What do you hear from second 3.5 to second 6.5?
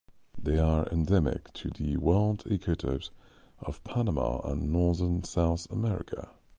of Panama and northern South America.